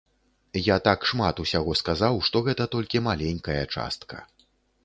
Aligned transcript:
Я 0.67 0.77
так 0.87 1.03
шмат 1.09 1.41
усяго 1.43 1.77
сказаў, 1.81 2.19
што 2.31 2.37
гэта 2.47 2.67
толькі 2.77 3.05
маленькая 3.09 3.63
частка. 3.77 4.15